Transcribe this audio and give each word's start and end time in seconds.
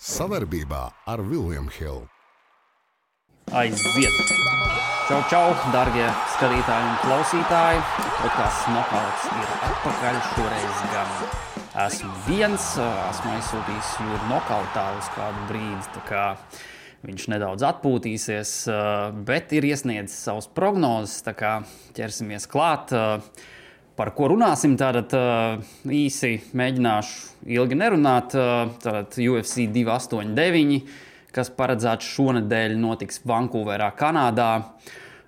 Savarbībā 0.00 0.86
ar 1.12 1.20
Vilniņu 1.20 1.72
Hildu. 1.74 2.06
Aiziet! 3.52 4.14
Čau, 5.10 5.18
čau, 5.28 5.50
darbie 5.74 6.06
skatītāji 6.38 6.86
un 6.86 6.94
klausītāji! 7.02 7.82
Podkāsts 8.22 8.70
Nokauts 8.72 9.26
ir 9.28 9.52
atpakaļ. 9.68 10.16
Šoreiz 10.30 10.80
gan 10.94 11.12
esmu 11.84 12.14
viens, 12.30 12.70
esmu 12.80 13.34
aizsūtījis 13.34 13.92
jūru 14.06 14.32
nokautā 14.32 14.86
uz 14.96 15.12
kādu 15.18 15.44
brīdi. 15.52 16.24
Viņš 17.04 17.28
nedaudz 17.34 17.68
atpūtīsies, 17.68 18.56
bet 19.28 19.52
ir 19.52 19.68
iesniedzis 19.68 20.16
savus 20.30 20.48
prognozes. 20.48 21.20
Tā 21.28 21.36
kā 21.36 21.58
ķersimies 22.00 22.48
klāt. 22.48 22.96
Par 24.00 24.14
ko 24.16 24.30
runāsim? 24.32 24.78
Tātad 24.80 25.12
īsi 25.92 26.38
mēģināšu 26.56 27.50
ilgi 27.52 27.76
nerunāt. 27.76 28.32
Tātad 28.32 29.18
UFC 29.20 29.66
289, 29.68 30.78
kas 31.36 31.50
paredzēts 31.52 32.08
šonadēļ, 32.14 32.78
notiks 32.80 33.20
Vankūverā, 33.28 33.90
Kanādā. 34.00 34.48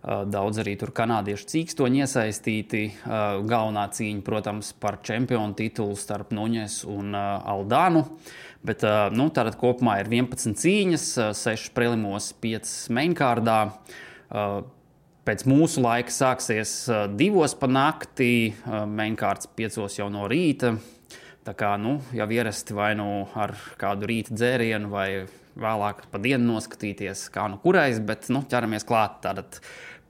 Daudz 0.02 0.62
arī 0.64 0.78
tur 0.80 0.94
kanādiešu 0.96 1.50
cīkstoņi 1.52 2.00
iesaistīti. 2.06 2.82
Galvenā 3.04 3.84
cīņa, 3.92 4.24
protams, 4.24 4.72
par 4.80 5.02
čempionu 5.04 5.52
titulu 5.58 5.92
starp 6.00 6.32
Nuņes 6.32 6.80
un 6.88 7.12
Aldānu. 7.12 8.06
Bet 8.64 8.88
nu, 9.12 9.28
tātad 9.36 9.60
kopumā 9.60 10.00
ir 10.00 10.08
11 10.08 10.56
cīņas, 10.64 11.10
6 11.44 11.74
prelimos, 11.76 12.32
5 12.40 12.78
mainkārdā. 12.96 13.66
Pēc 15.22 15.44
mūsu 15.46 15.78
laika 15.84 16.10
sāksies 16.10 16.70
divos 17.14 17.52
pa 17.54 17.68
nakti, 17.70 18.56
mainkārts 18.66 19.46
piecos 19.54 19.94
jau 20.00 20.08
no 20.10 20.24
rīta. 20.26 20.72
Tā 21.46 21.54
kā 21.58 21.76
nu, 21.78 22.00
jau 22.14 22.26
ierasti 22.34 22.74
vai 22.74 22.88
nu 22.98 23.06
ar 23.38 23.54
kādu 23.78 24.08
rīta 24.10 24.34
dzērienu, 24.34 24.90
vai 24.90 25.06
vēlāk 25.54 26.04
pa 26.10 26.18
dienu 26.22 26.56
noskatīties, 26.56 27.28
kā 27.34 27.46
nu 27.52 27.60
kurais, 27.62 28.02
bet 28.02 28.26
nu, 28.34 28.42
ķeramies 28.50 28.86
klāt. 28.88 29.20
Tātad 29.22 29.60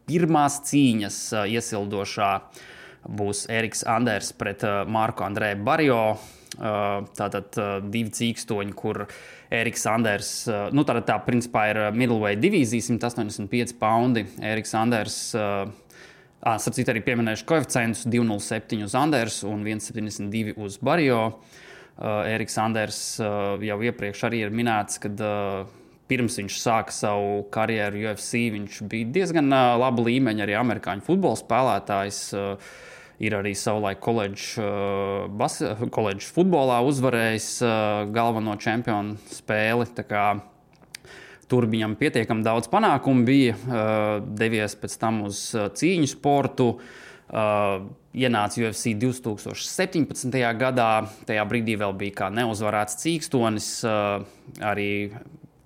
pirmās 0.08 0.62
cīņas 0.70 1.18
iesildošā 1.44 2.32
būs 3.04 3.46
Eriks 3.52 3.84
Anders 3.84 4.32
pret 4.32 4.64
Marku 4.88 5.28
Andrēju 5.28 5.60
Barjo. 5.68 6.02
Tātad 6.52 7.56
divi 7.88 8.10
cīkstoņi, 8.12 8.74
kur 8.76 9.06
Eriks 9.52 9.86
Anders, 9.88 10.32
nu 10.76 10.84
tā, 10.84 10.98
tā 11.06 11.16
principā 11.24 11.62
ir 11.70 11.80
middleweight 11.96 12.42
divīzija, 12.42 12.84
185 12.90 13.72
poundi. 13.80 14.26
Eriks 14.44 14.74
Anders, 14.76 15.16
starp 16.42 16.76
citu 16.76 16.92
arī 16.92 17.00
pieminējuši 17.06 17.48
koeficientus 17.48 18.04
207 18.04 18.84
uz 18.84 18.96
Anders 18.98 19.40
un 19.48 19.64
172 19.64 20.58
uz 20.60 20.76
Barjo. 20.84 21.22
Eriks 22.02 22.58
Anders 22.60 23.00
jau 23.22 23.78
iepriekš 23.88 24.26
arī 24.28 24.44
ir 24.44 24.52
minēts, 24.52 25.00
kad 25.00 25.16
pirms 26.12 26.36
viņš 26.36 26.56
sāka 26.60 26.92
savu 26.92 27.44
karjeru 27.52 28.02
UFC, 28.02 28.50
viņš 28.52 28.80
bija 28.92 29.08
diezgan 29.14 29.48
laba 29.52 30.04
līmeņa 30.04 30.44
arī 30.44 30.58
amerikāņu 30.60 31.06
futbola 31.06 31.40
spēlētājs. 31.40 32.18
Ir 33.22 33.36
arī 33.38 33.52
savulaik 33.54 34.00
koledžas 34.02 34.56
futbolā 36.34 36.80
uzvarējis 36.82 37.48
galveno 38.14 38.56
čempionu 38.58 39.14
spēli. 39.30 39.86
Tur 41.52 41.66
viņam 41.70 41.94
pietiekami 42.00 42.42
daudz 42.42 42.66
panākumu 42.72 43.22
bija. 43.28 43.54
Devies 44.26 44.74
pēc 44.80 44.96
tam 44.98 45.22
uz 45.28 45.44
cīņu 45.54 46.08
sportu. 46.10 46.66
Ienāca 47.30 48.64
UFC 48.64 48.96
2017. 48.98 50.42
gadā. 50.58 50.90
Tajā 51.28 51.44
brīdī 51.48 51.78
vēl 51.78 51.94
bija 52.00 52.18
kā 52.24 52.32
neuzvarēts 52.34 52.98
cīkstonis. 53.04 53.70
Arī 54.66 54.90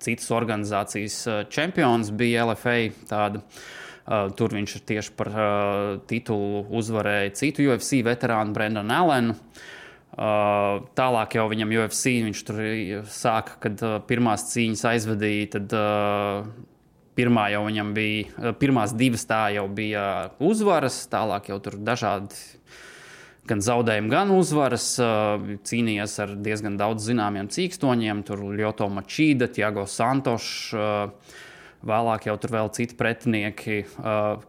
citas 0.03 0.29
organizācijas 0.29 1.49
čempions 1.49 2.13
bija 2.13 2.45
LFA. 2.51 2.77
Tāda. 3.09 3.41
Uh, 3.41 3.86
tur 4.07 4.53
viņš 4.55 4.77
tieši 4.87 5.15
par 5.19 5.31
uh, 5.33 5.97
titulu 6.07 6.63
uzvarēja 6.79 7.33
citu 7.35 7.65
UFC 7.67 7.99
veterānu 8.07 8.55
Brendanu 8.55 8.95
Allenu. 8.95 9.35
Uh, 10.17 10.87
tālāk 10.97 11.35
jau 11.37 11.45
viņam 11.51 11.73
UFC 11.75 12.15
viņš 12.25 12.43
tur 12.47 12.61
sāka, 13.11 13.59
kad 13.67 13.83
uh, 13.83 13.97
pirmās 14.07 14.47
cīņas 14.53 14.85
aizvadīja. 14.93 15.49
Tad, 15.57 15.75
uh, 15.75 16.47
pirmā 17.17 17.47
jau 17.51 17.63
viņam 17.65 17.91
bija, 17.97 18.53
pirmās 18.61 18.93
divas 18.97 19.25
tā 19.27 19.47
jau 19.55 19.65
bija 19.73 20.03
uzvaras, 20.43 20.99
tālāk 21.09 21.49
jau 21.51 21.57
tur 21.65 21.79
dažādi 21.81 22.37
gan 23.47 23.63
zaudējumi, 23.63 24.11
gan 24.11 24.31
uzvaras. 24.35 24.91
Cīnījās 25.67 26.17
ar 26.23 26.35
diezgan 26.45 26.77
daudz 26.79 27.07
zināmiem 27.09 27.49
cīkstoņiem, 27.53 28.23
tur 28.27 28.43
Ljoto 28.53 28.89
Mačīda, 28.91 29.49
Tiago 29.53 29.87
Santošs. 29.89 30.75
Vēlāk 31.85 32.25
jau 32.25 32.33
tur 32.41 32.53
vēl 32.55 32.71
citi 32.73 32.95
pretinieki. 32.97 33.83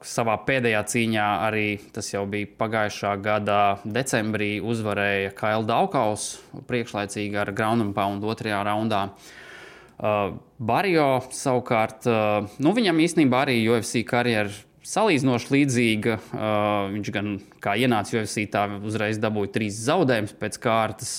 Savā 0.00 0.36
pēdējā 0.48 0.80
cīņā 0.92 1.26
arī 1.44 1.66
tas 1.92 2.08
jau 2.14 2.24
bija 2.30 2.48
pagājušā 2.60 3.10
gada 3.24 3.58
decembrī 3.84 4.56
uzvarēja 4.64 5.34
Kaila 5.36 5.66
Daukaus 5.68 6.30
priekšlaicīgi 6.70 7.36
ar 7.42 7.52
ground 7.52 7.84
and 7.84 7.96
pound 7.96 8.24
otrajā 8.24 8.62
raundā. 8.64 9.02
Barjo 10.58 11.10
savukārt, 11.34 12.08
nu 12.62 12.72
viņam 12.74 13.04
īstenībā 13.04 13.44
arī 13.44 13.60
UFC 13.66 14.06
karjeras 14.08 14.64
salīdzinoši 14.88 15.52
līdzīga. 15.54 16.16
Uh, 16.32 16.88
viņš 16.94 17.12
gan 17.14 17.34
kā 17.64 17.76
ienāca 17.80 18.20
UFC, 18.20 18.46
tā 18.50 18.64
uzreiz 18.88 19.20
dabūja 19.20 19.52
trīs 19.58 19.80
zaudējumus 19.84 20.34
pēc 20.40 20.58
kārtas. 20.62 21.12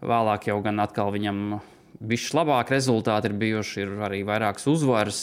Vēlāk 0.00 0.48
jau 0.50 0.60
gan 0.64 0.80
atkal 0.84 1.12
viņam 1.14 1.60
Bišķi 2.00 2.32
labāk 2.32 2.70
rezultāti 2.72 3.28
ir 3.28 3.34
bijuši, 3.36 3.82
ir 3.82 3.90
arī 4.06 4.22
vairākas 4.24 4.64
uzvaras. 4.72 5.18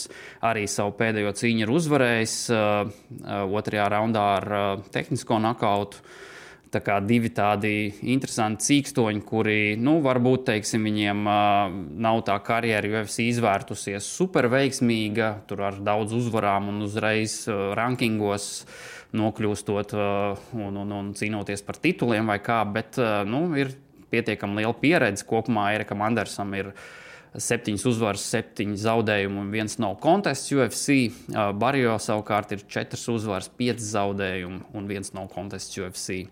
Arī 0.46 0.62
savu 0.70 0.92
pēdējo 0.94 1.32
cīņu 1.34 1.64
ir 1.64 1.72
uzvarējis 1.74 2.34
uh, 2.54 2.92
otrajā 3.58 3.88
raundā 3.90 4.26
ar 4.36 4.46
uh, 4.54 4.84
tehnisko 4.94 5.40
nakautu. 5.42 6.04
Tā 6.70 6.82
kā 6.84 7.00
divi 7.02 7.32
tādi 7.34 7.72
interesanti 8.12 8.66
cīkstoņi, 8.68 9.24
kuri, 9.26 9.56
nu, 9.80 9.96
varbūt, 10.04 10.44
teiksim, 10.52 10.86
viņiem 10.86 11.24
uh, 11.26 11.74
nav 12.06 12.22
tā 12.28 12.36
karjera 12.46 12.92
UFC 13.00 13.24
izvērtusies 13.26 14.06
super 14.20 14.46
veiksmīga, 14.52 15.32
tur 15.50 15.64
ar 15.72 15.80
daudz 15.82 16.14
uzvarām 16.14 16.70
un 16.70 16.86
uzreiz 16.86 17.40
uh, 17.50 17.72
rankingos 17.74 18.68
nokļūstot 19.18 19.98
uh, 19.98 20.48
un, 20.54 20.78
un, 20.84 20.96
un 21.00 21.12
cīnoties 21.18 21.66
par 21.66 21.82
tituliem 21.82 22.30
vai 22.30 22.38
kā, 22.38 22.62
bet, 22.70 23.02
uh, 23.02 23.24
nu, 23.26 23.48
ir 23.58 23.74
pietiekami 24.12 24.62
liela 24.62 24.74
pieredze. 24.76 25.26
Kopumā 25.28 25.70
Erikam 25.76 26.02
Andersam 26.06 26.54
ir 26.58 26.72
septiņas 27.38 27.84
uzvaras, 27.90 28.24
septiņi 28.32 28.78
zaudējumi 28.80 29.42
un 29.42 29.50
viens 29.52 29.76
nav 29.82 29.98
kontests 30.02 30.52
UFC. 30.54 31.12
Barjo 31.60 31.98
savukārt 32.02 32.54
ir 32.56 32.64
četras 32.70 33.04
uzvaras, 33.12 33.50
pieci 33.52 33.84
zaudējumi 33.84 34.62
un 34.78 34.88
viens 34.90 35.12
nav 35.16 35.28
kontests 35.34 35.76
UFC. 35.78 36.24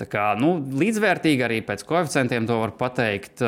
Tā 0.00 0.08
kā 0.08 0.30
nu, 0.40 0.56
līdzvērtīgi 0.80 1.44
arī 1.44 1.60
pēc 1.66 1.84
koeficientiem 1.86 2.48
to 2.48 2.56
var 2.62 2.72
pateikt. 2.80 3.44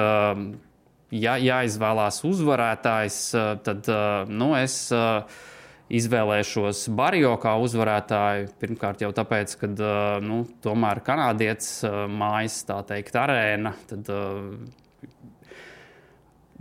Ja 1.15 1.35
jāizvēlās 1.39 2.21
uzvarētājs, 2.27 3.19
tad 3.65 3.91
nu, 4.29 4.53
es 4.59 4.77
izvēlēšos 5.93 6.87
Barrio 6.97 7.35
kā 7.43 7.57
uzvarētāju. 7.61 8.49
Pirmkārt, 8.63 9.05
jau 9.05 9.13
tāpēc, 9.17 9.59
ka 9.61 9.71
nu, 10.25 10.45
tomēr 10.65 11.03
kanādietis 11.05 11.85
mājas, 12.09 12.63
tā 12.69 12.81
teikt, 12.89 13.19
arēna. 13.21 13.75
Tad, 13.91 14.11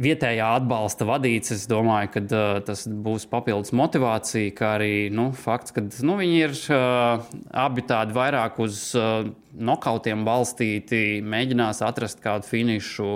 Vietējā 0.01 0.47
atbalsta 0.57 1.05
vadīts, 1.05 1.51
es 1.53 1.67
domāju, 1.69 2.09
ka 2.15 2.21
uh, 2.25 2.55
tas 2.65 2.87
būs 2.89 3.27
papildus 3.29 3.75
motivācija, 3.77 4.49
kā 4.57 4.71
arī 4.79 5.11
nu, 5.13 5.27
fakts, 5.37 5.75
ka 5.75 5.83
nu, 5.85 6.15
viņi 6.17 6.39
ir 6.47 6.55
uh, 6.73 7.21
abi 7.61 7.83
tādi 7.85 8.17
vairāk 8.17 8.57
uz 8.63 8.79
uh, 8.97 9.27
nokautiem 9.53 10.25
balstīti, 10.25 11.21
mēģinās 11.21 11.83
atrast 11.85 12.25
kādu 12.25 12.49
finišu. 12.49 13.11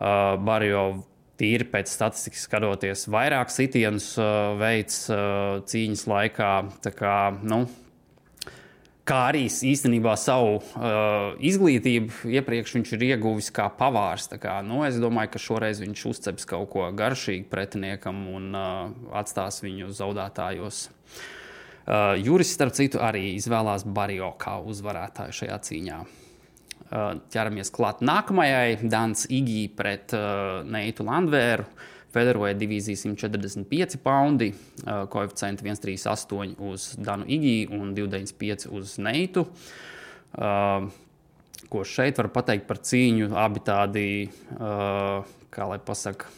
Uh, 0.00 0.38
Barjo 0.40 1.02
tīri 1.40 1.66
pēc 1.72 1.90
statistikas 1.90 2.44
skatoties, 2.46 3.06
vairāk 3.10 3.52
sitienus 3.52 4.12
uh, 4.20 4.56
veids 4.60 5.06
uh, 5.12 5.60
cīņas 5.66 6.04
laikā. 6.10 6.50
Kā, 6.96 7.14
nu, 7.40 7.64
kā 9.10 9.18
arī 9.30 9.46
īstenībā 9.48 10.14
savu 10.20 10.60
uh, 10.60 11.32
izglītību 11.42 12.30
iepriekš 12.36 12.76
viņš 12.76 12.94
ir 12.96 13.06
ieguvis 13.10 13.50
kā 13.54 13.66
pavārs. 13.80 14.28
Kā, 14.40 14.60
nu, 14.66 14.84
es 14.86 15.00
domāju, 15.02 15.34
ka 15.34 15.42
šoreiz 15.42 15.82
viņš 15.82 16.06
uzceps 16.12 16.48
kaut 16.50 16.70
ko 16.74 16.86
garšīgu 16.94 17.48
pretiniekam 17.50 18.22
un 18.30 18.48
uh, 18.54 18.86
atstās 19.22 19.62
viņu 19.64 19.90
zaudētājos. 19.96 20.86
Uh, 21.90 22.14
Juris, 22.20 22.52
starp 22.54 22.76
citu, 22.76 23.00
arī 23.02 23.32
izvēlās 23.34 23.86
Barrio 23.88 24.34
kā 24.38 24.60
uzvarētāju 24.62 25.40
šajā 25.42 25.62
cīņā. 25.66 26.02
Ķeramies 26.90 27.70
klāt 27.70 28.00
nākamajai. 28.02 28.80
Dans 28.90 29.26
Igī 29.30 29.68
pret 29.76 30.14
uh, 30.16 30.60
Neitu 30.66 31.06
Landvēru. 31.06 31.68
Federoja 32.10 32.56
divīzija 32.58 32.98
145 32.98 34.00
poundi, 34.02 34.48
uh, 34.50 35.04
koeficienti 35.12 35.62
138 35.68 36.56
uz 36.66 36.88
Danu 36.98 37.28
Igī 37.30 37.68
un 37.70 37.92
295 37.94 38.66
uz 38.74 38.96
Neitu. 38.98 39.46
Ko 41.70 41.80
šeit 41.86 42.18
var 42.18 42.28
pateikt 42.34 42.66
par 42.66 42.78
cīņu? 42.82 43.30
Abi 43.38 43.62
tādi 43.66 44.04
kā 45.50 45.66
lai 45.66 45.78
pasakā, 45.82 46.30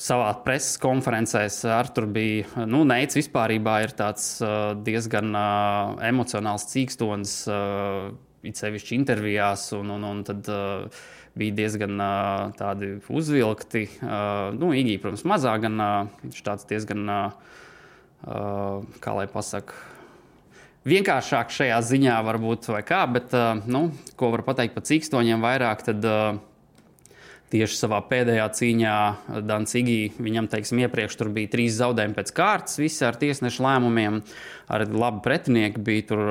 savā 0.00 0.30
preses 0.44 0.76
konferencēs 0.80 1.58
ar 1.68 1.88
tur 1.92 2.08
bija, 2.12 2.64
nu, 2.68 2.82
Neicis 2.88 3.22
vispār 3.22 3.56
ir 3.56 3.92
tāds 3.96 4.38
diezgan 4.88 5.36
emocionāls 6.08 6.64
cīkstons, 6.72 7.36
it 8.46 8.60
sevišķi 8.60 8.96
intervijās, 8.96 9.68
un, 9.76 9.92
un, 9.96 10.06
un 10.06 10.22
tad 10.26 10.48
uh, 10.52 11.02
bija 11.36 11.56
diezgan 11.60 12.00
uh, 12.00 12.54
tādi 12.56 12.94
uzvilkti. 13.12 13.86
Uh, 14.00 14.54
nu, 14.56 14.72
Igī, 14.76 14.96
protams, 15.02 15.26
mazāk, 15.28 15.66
gan 15.66 15.82
uh, 15.82 16.14
viņš 16.24 16.40
tāds 16.46 16.68
diezgan, 16.70 17.04
uh, 17.12 18.96
kā 19.02 19.16
lai 19.18 19.28
pasakā, 19.30 19.76
vienkāršāk 20.86 21.50
šajā 21.52 21.78
ziņā, 21.90 22.16
varbūt, 22.26 22.70
vai 22.72 22.82
kā, 22.86 23.02
bet, 23.10 23.34
uh, 23.36 23.60
nu, 23.66 23.88
ko 24.18 24.30
var 24.34 24.46
pateikt 24.46 24.76
par 24.76 24.86
cīkstoņiem 24.86 25.42
vairāk, 25.44 25.82
tad 25.90 26.06
uh, 26.06 26.38
tieši 27.52 27.78
savā 27.78 28.00
pēdējā 28.10 28.46
cīņā 28.58 28.96
Dancigī, 29.46 29.98
viņam, 30.18 30.48
teiksim, 30.50 30.80
iepriekš 30.84 31.18
bija 31.34 31.52
trīs 31.52 31.78
zaudējumi 31.78 32.16
pēc 32.16 32.32
kārtas, 32.36 32.78
visi 32.80 33.04
ar 33.06 33.18
tiesnešu 33.20 33.64
lēmumiem, 33.66 34.20
ar 34.72 34.86
labu 34.90 35.22
pretinieku 35.24 35.82
bija 35.86 36.06
tur 36.10 36.22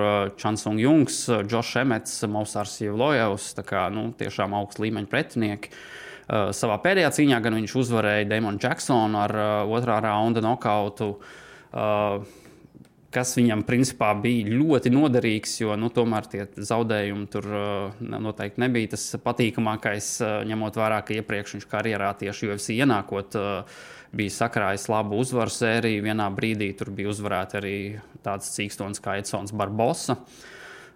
Chansung 0.42 0.82
Jungs, 0.82 1.24
Džošs 1.48 1.82
Emets, 1.84 2.18
Mausārs 2.32 2.78
Jevlojevs, 2.84 3.54
tā 3.58 3.66
kā, 3.68 3.88
nu, 3.94 4.10
tiešām 4.20 4.58
augsts 4.60 4.84
līmeņa 4.84 5.12
pretinieki. 5.12 5.72
Uh, 6.26 6.50
savā 6.58 6.80
pēdējā 6.82 7.12
cīņā 7.20 7.38
gan 7.46 7.60
viņš 7.60 7.76
uzvarēja 7.84 8.26
Damonu 8.32 8.58
Jacksonu 8.62 9.20
ar 9.22 9.36
uh, 9.38 9.76
otrā 9.78 10.00
raunda 10.02 10.42
nokautu. 10.42 11.12
Uh, 11.70 12.26
kas 13.16 13.34
viņam 13.38 13.64
principā 13.68 14.12
bija 14.20 14.52
ļoti 14.52 14.92
noderīgs, 14.92 15.58
jo 15.62 15.76
nu, 15.80 15.90
tomēr 15.94 16.28
tie 16.32 16.46
zaudējumi 16.56 17.28
tur 17.32 17.48
uh, 17.48 18.00
noteikti 18.04 18.64
nebija 18.66 18.94
tas 18.96 19.08
patīkamākais, 19.24 20.10
uh, 20.24 20.38
ņemot 20.50 20.80
vērā, 20.80 21.02
ka 21.08 21.16
iepriekš 21.16 21.58
viņš 21.58 21.70
karjerā 21.72 22.12
tieši 22.20 22.52
UFC 22.52 22.76
ienākot. 22.76 23.40
Uh, 23.40 23.84
bija 24.16 24.32
sakrājis 24.32 24.88
labu 24.92 25.20
uzvaru 25.20 25.52
sēriju. 25.52 26.04
Vienā 26.06 26.28
brīdī 26.34 26.72
tur 26.78 26.92
bija 26.96 27.12
uzvarēta 27.12 27.60
arī 27.60 27.78
tāds 28.26 28.52
cīkstons 28.56 29.02
kā 29.04 29.18
Edsons 29.20 29.56
Barbosa. 29.56 30.18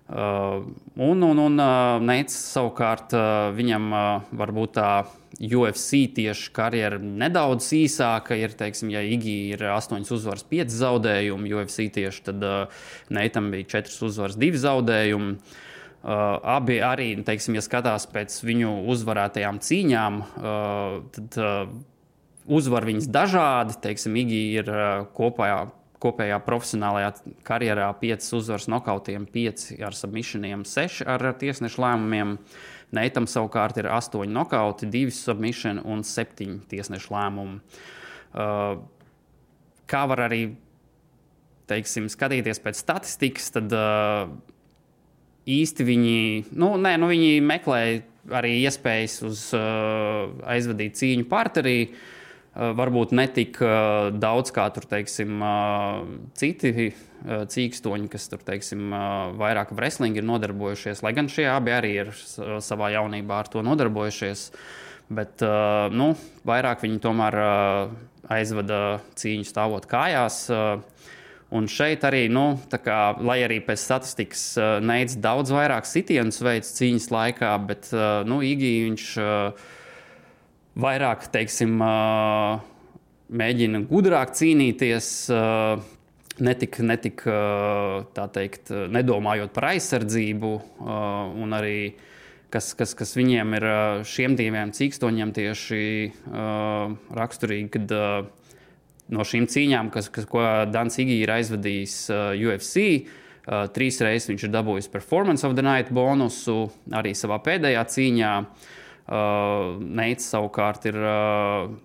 Uh, 0.09 0.65
un 0.97 1.21
un, 1.21 1.37
un 1.37 1.61
uh, 1.61 1.99
Neits 2.01 2.33
savukārt 2.55 3.13
uh, 3.13 3.51
viņam 3.53 3.91
uh, 3.93 4.05
varbūt 4.39 4.71
tā 4.79 4.91
UFC 5.39 6.03
tieši 6.15 6.51
karjera 6.51 6.99
nedaudz 6.99 7.69
īsāka. 7.75 8.35
Ir, 8.35 8.53
teiksim, 8.59 8.91
ja 8.91 9.01
Igija 9.05 9.55
ir 9.55 9.65
8 9.71 10.03
uzvaras, 10.11 10.43
5 10.51 10.75
zaudējumi, 10.75 11.53
UFC 11.55 11.87
tieši 11.95 12.25
tad 12.27 12.43
uh, 12.43 12.85
Neitam 13.15 13.47
bija 13.53 13.79
4 13.79 14.01
uzvaras, 14.09 14.39
2 14.39 14.59
zaudējumi. 14.65 15.35
Uh, 15.99 16.39
abi 16.47 16.77
arī, 16.83 17.11
teiksim, 17.27 17.57
ja 17.57 17.63
skatās 17.63 18.05
pēc 18.11 18.37
viņu 18.47 18.71
uzvarētajām 18.91 19.59
cīņām, 19.63 20.19
uh, 20.23 20.99
tad 21.15 21.39
uh, 21.39 21.73
uzvar 22.47 22.87
viņas 22.87 23.09
dažādi. 23.11 23.75
Teiksim, 23.83 24.15
Igija 24.19 24.63
ir 24.63 24.73
uh, 24.75 24.87
kopā 25.15 25.51
kopējā 25.99 26.37
profesionālajā 26.45 27.09
karjerā 27.43 27.89
5 27.99 28.29
uzvaras 28.37 28.69
nokautiem, 28.71 29.25
5 29.27 29.65
ar 29.83 29.95
submissioniem, 29.95 30.63
6 30.63 31.03
ar 31.03 31.25
tiesnešu 31.41 31.83
lēmumiem. 31.83 32.37
Uh, 32.37 32.68
Neitam 32.95 33.27
savukārt 33.29 33.77
ir 33.77 33.89
astoņi 33.93 34.33
nokauti, 34.33 34.89
divi 34.89 35.13
submission 35.13 35.81
un 35.85 36.01
septiņi 36.05 36.63
tiesnešu 36.71 37.13
lēmumi. 37.13 37.59
Uh, 38.29 38.79
kā 39.89 40.03
var 40.09 40.25
arī 40.25 40.43
teiksim, 41.69 42.07
skatīties 42.09 42.61
pēc 42.63 42.81
statistikas, 42.81 43.51
tad 43.53 43.73
uh, 43.77 44.31
īsti 45.49 45.85
viņi, 45.85 46.21
nu, 46.57 46.73
nē, 46.81 46.95
nu, 47.01 47.09
viņi 47.11 47.43
meklē 47.45 47.81
arī 48.39 48.55
iespējas 48.63 49.19
uz 49.29 49.43
uh, 49.57 50.31
aizvadīt 50.49 50.97
cīņu 50.97 51.29
parterī. 51.29 51.77
Uh, 51.89 52.07
varbūt 52.59 53.13
ne 53.15 53.25
tik 53.31 53.59
eh, 53.63 54.09
daudz 54.19 54.51
kā 54.55 54.67
tur, 54.75 54.87
teiksim, 54.89 55.39
eh, 55.39 56.01
citi 56.39 56.91
cīkstoņi, 57.19 58.07
kas 58.07 58.29
tur, 58.31 58.39
teiksim, 58.47 58.93
vairāk 59.35 59.73
wrestling 59.75 60.15
ir 60.15 60.23
nodarbojušies, 60.23 61.01
lai 61.03 61.11
gan 61.17 61.27
šie 61.27 61.49
abi 61.51 61.73
arī 61.75 61.89
ir 62.05 62.11
savā 62.63 62.93
jaunībā 62.93 63.41
ar 63.43 63.49
to 63.51 63.59
nodarbojušies. 63.59 64.45
Bet 65.11 65.43
nu, 65.91 66.13
vairāk 66.47 66.85
viņi 66.85 67.01
tomēr 67.03 67.35
aizvada 68.31 69.01
cīņu 69.19 69.49
stāvot 69.49 69.89
kājās. 69.91 70.45
Un 71.51 71.67
šeit 71.67 72.05
arī, 72.07 72.29
nu, 72.31 72.53
kā, 72.71 73.01
lai 73.19 73.41
arī 73.43 73.57
pēc 73.67 73.83
statistikas 73.83 74.45
neic 74.79 75.17
daudz 75.19 75.51
vairāk 75.51 75.91
sitienus 75.91 76.39
veids 76.45 76.71
cīņas 76.79 77.09
laikā, 77.11 77.51
bet 77.67 77.91
nu, 78.31 78.39
Igī 78.47 78.77
viņš 78.85 79.11
vairāk, 80.81 81.27
teiksim, 81.33 81.77
mēģina 83.29 83.83
gudrāk 83.89 84.35
cīnīties. 84.37 85.09
Netik, 86.39 86.77
netik 86.87 87.25
tā 88.15 88.25
teikt, 88.31 88.71
nedomājot 88.71 89.51
par 89.51 89.73
aizsardzību, 89.73 90.51
un 91.43 91.55
arī 91.57 91.97
kas, 92.53 92.71
kas, 92.79 92.95
kas 92.95 93.11
viņiem 93.17 93.57
ir 93.57 93.65
šiem 94.07 94.37
diviem 94.39 94.71
cīkstoņiem 94.71 95.33
tieši 95.35 95.81
raksturīgi, 97.19 97.67
kad 97.75 97.95
no 99.11 99.27
šīm 99.27 99.49
cīņām, 99.51 99.91
kas, 99.91 100.07
kas, 100.15 100.29
ko 100.31 100.45
Dans 100.71 100.99
Igi 101.03 101.19
ir 101.19 101.35
aizvadījis 101.35 101.99
UFC, 102.39 102.87
trīs 103.75 103.99
reizes 104.05 104.31
viņš 104.31 104.47
ir 104.47 104.55
dabūjis 104.55 104.91
Performance 104.93 105.43
of 105.43 105.59
the 105.59 105.65
Night 105.65 105.91
bonusu 105.91 106.69
arī 106.95 107.11
savā 107.17 107.41
pēdējā 107.43 107.83
cīņā. 107.97 108.35
Uh, 108.39 108.67
Uh, 108.69 108.78
Neits 109.09 110.27
savukārt 110.29 110.83
ir 110.85 110.97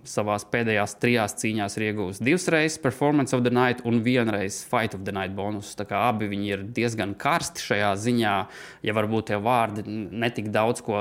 savā 0.04 0.36
pēdējās 0.52 0.96
trijās 1.00 1.36
cīņās 1.40 1.78
iegūmis 1.80 2.20
divas 2.20 2.44
reizes 2.52 2.82
Performance 2.82 3.32
of 3.32 3.46
the 3.46 3.52
Night 3.54 3.80
un 3.88 4.02
vienreiz 4.04 4.60
Fight 4.68 4.92
of 4.92 5.06
the 5.06 5.14
Night 5.14 5.32
bonus. 5.36 5.72
Tā 5.78 5.86
kā 5.88 6.02
abi 6.10 6.28
viņi 6.28 6.52
ir 6.52 6.66
diezgan 6.76 7.14
karsti 7.16 7.64
šajā 7.64 7.94
ziņā, 8.04 8.36
ja 8.84 8.96
varbūt 8.96 9.30
tie 9.32 9.40
vārdi 9.40 9.86
netik 9.88 10.52
daudz 10.52 10.84
ko 10.84 11.00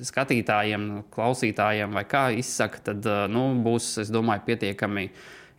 skatītājiem, 0.00 1.06
klausītājiem 1.12 1.96
vai 1.96 2.04
kā 2.08 2.28
izsaka, 2.36 2.82
tad 2.90 3.06
nu, 3.32 3.48
būs, 3.64 3.96
es 4.04 4.12
domāju, 4.12 4.44
pietiekami. 4.48 5.10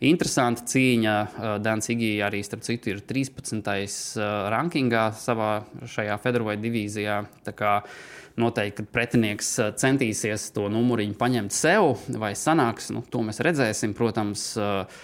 Interesanta 0.08 0.62
cīņa. 0.62 1.14
Dans 1.58 1.90
Igija 1.90 2.28
arī, 2.28 2.44
starp 2.46 2.62
citu, 2.62 2.92
ir 2.92 3.00
13. 3.02 3.58
Uh, 3.58 4.28
rankingā 4.54 5.08
savā 5.18 5.64
šajā 5.90 6.14
federālajā 6.22 6.62
divīzijā. 6.62 7.16
Tā 7.42 7.54
kā 7.58 7.72
Noteikti, 8.38 8.82
kad 8.82 8.90
pretinieks 8.94 9.52
eh, 9.58 9.70
centīsies 9.78 10.48
to 10.54 10.68
numuriņu 10.72 11.16
paņemt 11.18 11.54
sev, 11.54 11.96
vai 12.20 12.34
sanāks, 12.38 12.92
nu, 12.94 13.02
to 13.10 13.24
mēs 13.26 13.42
redzēsim. 13.44 13.94
Protams, 13.98 14.44
eh, 14.62 15.00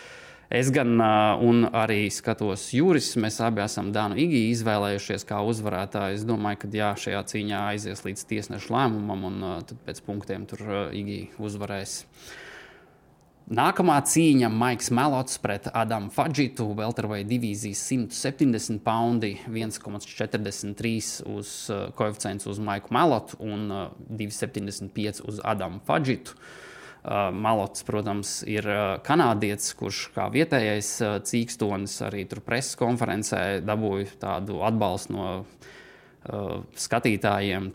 es 0.61 0.71
gan 0.75 0.95
eh, 0.95 1.43
un 1.43 1.67
arī 1.67 2.07
skatos 2.15 2.69
Juris, 2.77 3.11
mēs 3.21 3.41
abi 3.45 3.65
esam 3.65 3.91
Dānu 3.95 4.19
Igiju 4.23 4.55
izvēlējušies 4.55 5.27
kā 5.29 5.43
uzvarētāju. 5.51 6.21
Es 6.21 6.27
domāju, 6.29 6.63
ka 6.63 6.73
jā, 6.79 6.93
šajā 7.07 7.25
cīņā 7.35 7.67
aizies 7.73 8.07
līdz 8.07 8.25
tiesnešu 8.31 8.75
lēmumam, 8.77 9.29
un 9.33 9.45
tad 9.67 9.83
pēc 9.89 10.03
punktiem 10.07 10.47
tur 10.51 10.67
Igija 10.95 11.35
uzvarēs. 11.43 12.03
Nākamā 13.45 13.99
cīņa 14.09 14.49
Maiks 14.49 14.87
Melots 14.89 15.37
pret 15.37 15.67
Adamu 15.77 16.09
Fadžitu, 16.09 16.65
Welterweight 16.79 17.29
divīzijas 17.29 17.83
170 17.91 18.81
poundi, 18.81 19.35
1,43 19.45 21.27
uz 21.29 21.51
uh, 21.69 21.83
koeficients 21.93 22.49
uz 22.49 22.61
Maiku 22.65 22.95
Melotu 22.97 23.37
un 23.45 23.67
uh, 23.69 23.83
2,75 24.09 25.21
uz 25.29 25.43
Adamu 25.45 25.83
Fadžitu. 25.85 26.39
Uh, 27.05 27.29
Malots, 27.37 27.85
protams, 27.85 28.39
ir 28.49 28.65
uh, 28.65 28.97
kanādietis, 29.05 29.75
kurš 29.77 30.07
kā 30.17 30.31
vietējais 30.33 30.95
uh, 31.05 31.19
cīkstonis 31.21 32.01
arī 32.09 32.25
tur 32.31 32.41
preses 32.41 32.81
konferencē 32.81 33.61
dabūja 33.61 34.09
tādu 34.25 34.65
atbalstu 34.65 35.19
no 35.19 35.29
skatītājiem. 36.25 37.69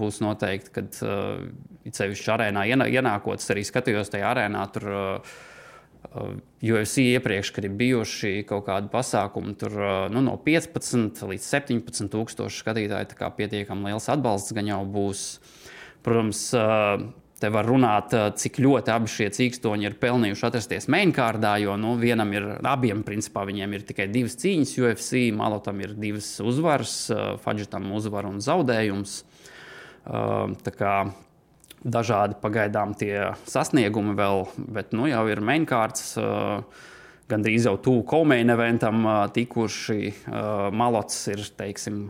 Būs 0.00 0.22
noteikti, 0.24 0.72
kad 0.72 1.00
ceļš 1.98 2.24
arēnā 2.36 2.64
ienākot, 2.70 3.44
arī 3.52 3.66
skatījos 3.68 4.12
tajā 4.14 4.30
arēnā. 4.32 4.64
Tur, 4.72 4.88
uh, 4.88 5.36
UFC 6.62 7.02
iepriekš, 7.02 7.50
kad 7.54 7.66
ir 7.66 7.74
bijuši 7.78 8.44
kaut 8.48 8.66
kādi 8.68 8.90
pasākumi, 8.92 9.54
tur 9.58 9.74
nu, 10.12 10.22
no 10.24 10.36
15 10.44 11.20
līdz 11.28 11.44
17 11.44 12.10
tūkstoši 12.12 12.62
skatītāji, 12.62 13.10
tā 13.12 13.18
kā 13.18 13.30
pietiekami 13.34 13.90
liels 13.90 14.08
atbalsts 14.12 14.54
gan 14.56 14.70
jau 14.70 14.80
būs. 14.88 15.26
Protams, 16.06 16.42
Te 17.38 17.50
var 17.54 17.68
runāt, 17.70 18.10
cik 18.34 18.56
ļoti 18.64 18.90
abi 18.90 19.10
šie 19.12 19.28
cīkstoņi 19.36 19.86
ir 19.86 19.94
pelnījuši 20.02 20.46
atrasties 20.48 20.88
mainkārdā, 20.90 21.52
jo 21.62 21.76
nu, 21.78 21.92
vienam 22.00 22.32
ir, 22.34 22.48
abiem 22.66 23.04
principā 23.06 23.44
viņiem 23.46 23.76
ir 23.76 23.84
tikai 23.86 24.08
divas 24.10 24.34
cīņas 24.42 24.74
UFC, 24.82 25.28
Malotam 25.38 25.78
ir 25.84 25.94
divas 25.94 26.32
uzvaras, 26.42 26.96
Fadžitam 27.44 27.86
uzvara 27.94 28.32
un 28.32 28.42
zaudējums. 28.42 29.20
Tā 30.08 30.74
kā 30.74 30.94
dažādi 31.84 32.40
pagaidām 32.42 32.96
tie 32.98 33.30
sasniegumi 33.46 34.16
vēl, 34.18 34.46
bet 34.74 34.90
nu, 34.98 35.06
jau 35.06 35.22
ir 35.30 35.42
mainkārds. 35.44 36.16
Gandrīz 37.28 37.68
jau 37.68 37.76
tuvu 37.84 38.02
komēna 38.08 38.56
eventam 38.56 39.04
tikuši. 39.36 40.14
Malots 40.74 41.20
ir, 41.30 41.44
teiksim, 41.60 42.08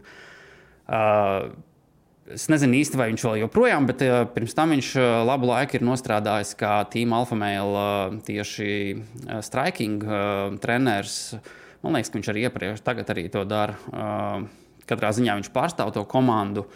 Es 2.35 2.45
nezinu 2.53 2.77
īsti, 2.77 2.99
vai 3.01 3.07
viņš 3.09 3.23
vēl 3.25 3.39
joprojām, 3.45 3.87
bet 3.89 4.03
uh, 4.05 4.21
pirms 4.35 4.53
tam 4.57 4.75
viņš 4.75 4.89
uh, 4.99 5.07
labu 5.25 5.49
laiku 5.49 5.79
ir 5.79 5.85
nostrādājis 5.87 6.51
kā 6.61 6.73
Team 6.93 7.15
Alpha 7.17 7.37
Mail 7.39 7.73
uh, 7.73 8.19
tieši 8.27 8.73
uh, 8.99 9.39
striking 9.45 10.05
uh, 10.05 10.59
treneris. 10.61 11.39
Man 11.81 11.97
liekas, 11.97 12.11
ka 12.13 12.19
viņš 12.19 12.29
arī 12.33 12.43
iepriekš, 12.49 12.83
arī 13.15 13.25
to 13.33 13.45
dara. 13.49 13.79
Uh, 13.89 14.45
katrā 14.91 15.13
ziņā 15.17 15.39
viņš 15.39 15.51
pārstāv 15.55 15.95
to 15.97 16.03
komandu. 16.11 16.67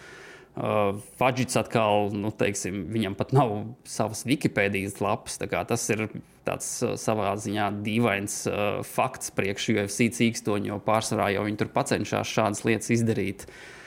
Uh, 0.52 1.02
Fadžits 1.21 1.59
atkal, 1.61 2.09
nu, 2.16 2.32
teiksim, 2.32 2.87
viņam 2.92 3.18
pat 3.18 3.37
nav 3.37 3.52
savas 3.88 4.25
Wikipēdijas 4.28 5.02
lapas. 5.04 5.37
Tas 5.37 5.85
ir 5.92 6.06
tāds 6.49 6.71
uh, 6.80 6.97
savā 7.00 7.35
ziņā 7.37 7.68
dīvains 7.85 8.40
uh, 8.49 8.80
fakts 8.88 9.35
priekš 9.37 9.68
UFC 9.76 10.09
cīkstoņu, 10.16 10.73
jo 10.73 10.80
pārsvarā 10.88 11.28
jau 11.37 11.44
viņi 11.44 11.61
tur 11.61 11.73
cenšas 11.92 12.37
šādas 12.38 12.64
lietas 12.68 12.92
izdarīt. 12.97 13.49
Uh, 13.49 13.81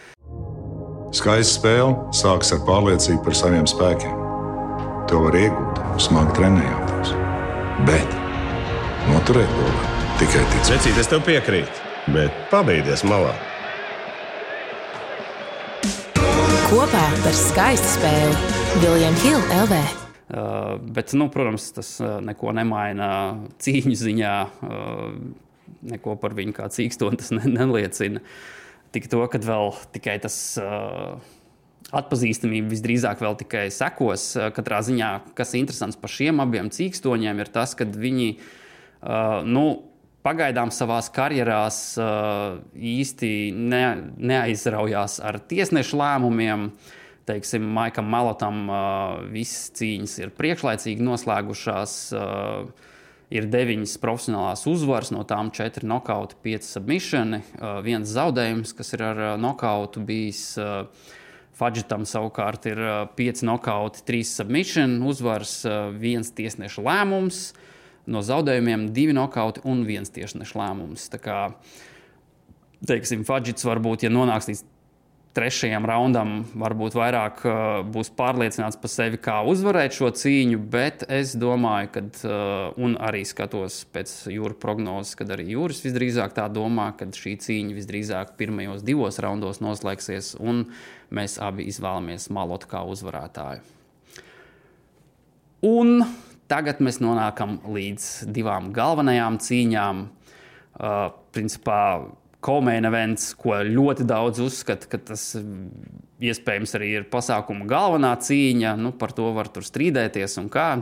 Skaista 1.15 1.61
spēle 1.61 1.91
sākas 2.11 2.49
ar 2.51 2.57
pārliecību 2.67 3.21
par 3.23 3.35
saviem 3.39 3.63
spēkiem. 3.69 4.15
To 5.07 5.21
var 5.23 5.35
iegūt, 5.39 5.77
smagi 6.03 6.33
trenējoties. 6.35 7.13
Bet 7.87 8.15
noturēt 9.07 9.53
to 9.53 9.61
var 9.61 9.77
tikai 10.19 10.41
ticēt. 10.51 10.73
Vecīt, 10.73 10.99
es 10.99 11.07
tev 11.07 11.21
piekrītu, 11.23 11.85
bet 12.11 12.35
pabeigties 12.51 13.05
malā. 13.07 13.31
Kopā 16.65 17.05
par 17.21 17.37
skaistu 17.39 17.93
spēli 17.93 18.81
Viljams 18.83 19.23
Hilde 19.23 19.61
LV. 19.61 19.79
Uh, 19.85 20.73
bet, 20.97 21.15
nu, 21.15 21.29
protams, 21.31 21.69
tas 21.77 21.93
uh, 22.03 22.17
neko 22.27 22.51
nemaina 22.59 23.07
cīņu 23.63 23.95
ziņā. 24.03 24.35
Uh, 24.67 25.07
neko 25.95 26.17
par 26.19 26.35
viņu 26.35 26.57
kā 26.59 26.67
cīkstoni 26.75 27.23
tas 27.23 27.31
ne, 27.37 27.45
neliecina. 27.55 28.19
Uh, 28.19 28.51
Tik 28.95 29.09
to, 29.11 29.19
ka 29.27 29.41
vēl 29.43 29.73
tikai 29.91 30.15
tas 30.23 30.35
uh, 30.61 31.17
atpazīstamība 31.95 32.71
visdrīzāk 32.71 33.19
vēl 33.23 33.35
tikai 33.43 33.65
sekos. 33.73 34.29
Katrā 34.55 34.79
ziņā, 34.85 35.09
kas 35.37 35.53
ir 35.53 35.63
interesants 35.63 35.99
par 35.99 36.13
šiem 36.13 36.39
abiem 36.43 36.71
cīkstoņiem, 36.73 37.43
ir 37.43 37.51
tas, 37.51 37.75
ka 37.77 37.87
viņi 37.87 38.29
uh, 38.37 39.43
nu, 39.43 39.65
pagaidām 40.25 40.71
savā 40.73 40.97
karjerā 41.13 41.63
uh, 41.69 42.57
īsti 42.73 43.31
ne, 43.53 43.85
neaizraujās 44.17 45.19
ar 45.23 45.39
tiesnešu 45.43 45.99
lēmumiem. 46.01 46.69
Teiksim, 47.25 47.63
Maikam 47.73 48.09
Malotam 48.09 48.67
uh, 48.69 49.21
visas 49.33 49.71
cīņas 49.77 50.19
ir 50.21 50.33
priekšlaicīgi 50.37 51.05
noslēgušās. 51.05 51.95
Uh, 52.13 52.91
ir 53.33 53.47
deviņas 53.51 53.97
profesionālās 54.01 54.65
uzvaras, 54.69 55.11
no 55.15 55.23
tām 55.27 55.51
četri 55.55 55.87
nokauti, 55.89 56.37
pieci 56.45 56.69
submisioni, 56.69 57.41
uh, 57.41 57.79
viens 57.85 58.09
zaudējums, 58.11 58.73
kas 58.77 58.93
ir 58.97 59.05
ar 59.05 59.21
uh, 59.21 59.35
nokautu 59.41 60.03
bijis. 60.05 60.47
Uh, 60.61 61.13
Fadžitam 61.55 62.03
savukārt 62.03 62.65
ir 62.67 62.79
pieci 63.15 63.45
nokauti, 63.47 64.01
trīs 64.03 64.33
submisioni, 64.35 64.97
uzvaras, 65.07 65.61
viens 65.95 66.33
tiesneša 66.35 66.83
lēmums, 66.83 67.37
no 68.11 68.19
zaudējumiem 68.19 68.89
divi 68.91 69.15
nokauti 69.15 69.63
un 69.63 69.85
viens 69.87 70.11
tiesneša 70.11 70.59
lēmums. 70.59 71.05
Tā 71.13 71.21
kā, 71.23 71.37
teiksim, 72.83 73.23
Fadžits 73.23 73.63
varbūt, 73.63 74.03
ja 74.03 74.11
nonāks 74.11 74.51
līdz 74.51 74.65
trešajam 75.35 75.85
raundam 75.87 76.33
varbūt 76.55 76.95
vairāk 76.95 77.41
uh, 77.43 77.55
būs 77.91 78.11
pārliecināts 78.15 78.79
par 78.79 78.91
sevi, 78.91 79.19
kā 79.21 79.41
uzvarēt 79.47 79.97
šo 79.97 80.09
cīņu, 80.15 80.59
bet 80.71 81.03
es 81.11 81.33
domāju, 81.39 81.91
ka, 81.93 82.03
uh, 82.23 82.77
un 82.81 82.95
arī 83.03 83.25
skatos 83.27 83.81
pēc 83.95 84.13
jūras 84.31 84.59
prognozes, 84.61 85.15
kad 85.19 85.33
arī 85.35 85.49
jūras 85.53 85.83
visdrīzāk 85.83 86.35
tā 86.37 86.47
domā, 86.51 86.91
ka 86.97 87.09
šī 87.11 87.35
cīņa 87.43 87.75
visdrīzāk 87.75 88.35
pirmajos 88.39 88.85
divos 88.87 89.19
raundos 89.23 89.59
noslēgsies, 89.63 90.35
un 90.39 90.67
mēs 91.15 91.39
abi 91.43 91.67
izvēlamies 91.71 92.31
Malotu 92.35 92.71
kā 92.71 92.85
uzvarētāju. 92.87 93.63
Un 95.65 96.05
tagad 96.51 96.79
mēs 96.83 97.01
nonākam 97.01 97.59
līdz 97.75 98.31
divām 98.31 98.71
galvenajām 98.75 99.41
cīņām. 99.41 100.07
Uh, 100.75 101.13
principā 101.35 102.07
Komēna 102.45 102.91
events, 102.91 103.31
ko 103.39 103.55
ļoti 103.65 104.05
daudz 104.05 104.41
uzskata, 104.43 104.89
ka 104.91 104.99
tas 105.01 105.31
iespējams 106.23 106.75
arī 106.77 106.89
ir 106.99 107.07
pasākuma 107.11 107.65
galvenā 107.69 108.13
cīņa. 108.21 108.75
Nu, 108.79 108.91
par 108.95 109.15
to 109.17 109.31
var 109.35 109.49
strīdēties. 109.49 110.37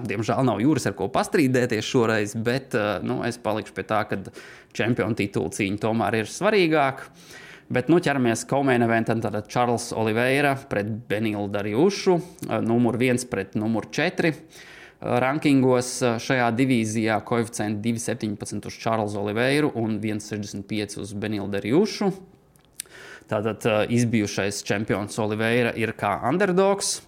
Diemžēl 0.10 0.43
nav 0.48 0.60
jūras 0.63 0.89
ar 0.89 0.98
ko 0.98 1.08
pastrīdēties 1.13 1.88
šoreiz, 1.88 2.36
bet 2.36 2.75
eh, 2.77 2.98
nu, 3.05 3.22
es 3.27 3.39
palikšu 3.41 3.77
pie 3.77 3.88
tā, 3.89 4.03
ka 4.10 4.20
čempionu 4.75 5.17
titula 5.17 5.53
cīņa 5.53 5.82
tomēr 5.86 6.22
ir 6.22 6.29
svarīgāka. 6.32 7.10
Bet 7.74 7.88
nu, 7.89 7.98
ķeramies 8.03 8.43
Komēna 8.50 8.86
eventam. 8.89 9.24
Tad 9.24 9.48
Čārls 9.50 9.93
Oliveira 9.98 10.58
pret 10.70 10.89
Benilu 11.10 11.48
Darījušu, 11.53 12.20
eh, 12.20 12.60
numur 12.65 13.00
viens 13.01 13.25
pret 13.29 13.58
numur 13.60 13.89
četri 13.93 14.36
rankingos 15.04 15.98
šajā 16.24 16.50
divīzijā 16.56 17.18
koeficienti 17.28 17.92
2,17 17.94 18.70
uz 18.70 18.78
Čārlzu 18.80 19.20
Oliveiru 19.20 19.72
un 19.80 19.98
1,65 20.00 21.02
uz 21.04 21.12
Benilu 21.20 21.50
Derjušu. 21.52 22.12
Tātad 23.32 23.66
izbijušais 23.92 24.62
čempions 24.68 25.18
Oliveira 25.20 25.74
ir 25.80 25.94
kā 25.98 26.16
underdogs. 26.30 27.02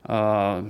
Uh, 0.00 0.64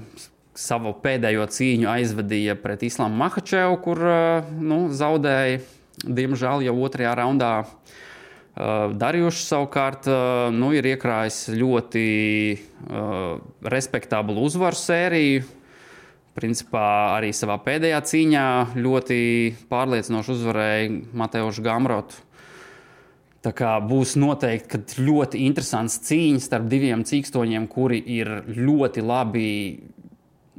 savu 0.59 0.91
pēdējo 1.01 1.45
cīņu 1.55 1.87
aizvadīja 1.89 2.57
pret 2.61 2.83
Islāmu 2.83 3.21
Mahačevu, 3.21 3.77
kur 3.85 4.01
uh, 4.03 4.49
nu, 4.59 4.89
zaudēja, 4.91 5.61
diemžēl, 6.03 6.65
jau 6.67 6.75
otrajā 6.83 7.15
raundā. 7.21 7.53
Uh, 7.63 8.91
Darījuši 9.01 9.45
savukārt 9.47 10.11
nu, 10.53 10.73
ir 10.75 10.89
iekrājis 10.91 11.47
ļoti 11.55 12.03
respektablu 13.63 14.43
uzvaru 14.45 14.77
sēriju 14.77 15.60
Principā 16.41 16.85
arī 17.19 17.35
savā 17.37 17.59
pēdējā 17.61 18.01
cīņā 18.09 18.45
ļoti 18.81 19.21
pārliecinoši 19.69 20.35
uzvarēja 20.35 20.91
Mateošu 21.21 21.65
Gamrotu. 21.67 22.27
Tā 23.45 23.53
kā 23.57 23.75
būs 23.81 24.19
noteikti 24.21 25.01
ļoti 25.01 25.41
interesants 25.47 25.99
cīņas 26.09 26.49
starp 26.51 26.69
diviem 26.69 27.05
cīkstoņiem, 27.09 27.69
kuri 27.73 28.01
ir 28.19 28.31
ļoti 28.53 29.05
labi 29.05 29.49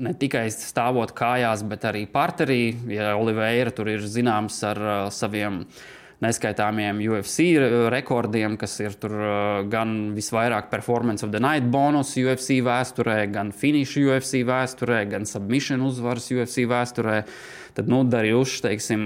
ne 0.01 0.13
tikai 0.17 0.47
stāvot 0.53 1.13
kājās, 1.17 1.61
bet 1.69 1.85
arī 1.89 2.07
parterī. 2.09 2.61
Ja 2.89 3.15
Oliveira 3.21 3.73
tur 3.73 3.91
ir 3.91 4.05
zināms 4.09 4.57
ar 4.65 4.81
uh, 4.81 5.01
saviem 5.13 5.61
uh, 5.61 5.81
neskaitāmiem 6.21 7.01
UFC 7.01 7.47
rekordiem, 7.91 8.57
kas 8.61 8.77
ir 8.83 8.95
tur 9.01 9.15
uh, 9.17 9.31
gan 9.69 10.13
visvairāk 10.17 10.69
performance 10.73 11.25
of 11.25 11.33
the 11.33 11.41
night 11.41 11.65
bonus 11.73 12.13
UFC 12.19 12.59
vēsturē, 12.65 13.23
gan 13.33 13.49
finish 13.55 13.97
UFC 13.97 14.43
vēsturē, 14.47 15.03
gan 15.11 15.25
submission 15.29 15.81
uzvaras 15.87 16.29
UFC 16.33 16.67
vēsturē. 16.69 17.23
Tad, 17.71 17.87
nu, 17.87 18.03
Darījuši, 18.03 18.61
teiksim, 18.65 19.03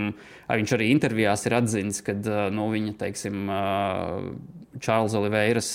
viņš 0.50 0.72
arī 0.76 0.90
intervijās 0.90 1.46
ir 1.46 1.56
atzīmis, 1.62 2.02
ka 2.06 2.18
uh, 2.18 2.46
nu, 2.54 2.68
viņa, 2.74 2.96
teiksim, 3.06 3.48
Čārls 4.76 5.14
uh, 5.16 5.22
Oliveiras 5.22 5.70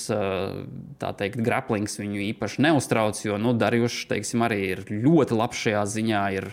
teikt, 1.00 1.40
graplings 1.40 1.96
viņu 1.96 2.20
īpaši 2.34 2.66
neuztrauc, 2.66 3.22
jo 3.24 3.38
nu, 3.40 3.54
teiksim, 3.56 4.44
arī 4.44 4.60
ir 4.74 4.84
ļoti 4.90 5.38
labs 5.38 5.62
šajā 5.64 5.86
ziņā. 5.94 6.24
Ir 6.36 6.50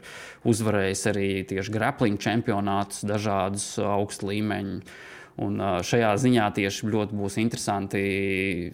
uzvarējis 0.47 1.03
arī 1.11 1.27
tieši 1.49 1.73
grappling 1.73 2.21
čempionātus, 2.21 3.03
dažādus 3.07 3.67
augstu 3.83 4.31
līmeņu. 4.31 4.76
Un 5.37 5.61
šajā 5.85 6.15
ziņā 6.17 6.47
tieši 6.57 6.87
ļoti 6.89 7.17
būs 7.17 7.35
interesanti 7.37 7.99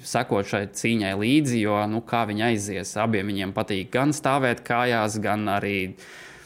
sekot 0.08 0.48
šai 0.48 0.62
cīņai 0.72 1.12
līdzi, 1.20 1.58
jo 1.60 1.82
nu, 1.92 2.00
kā 2.08 2.24
viņi 2.30 2.46
aizies. 2.54 2.94
Abiem 3.04 3.28
viņiem 3.34 3.52
patīk 3.56 3.90
gan 3.92 4.16
stāvēt 4.16 4.64
kājās, 4.64 5.18
gan 5.24 5.44
arī 5.52 5.98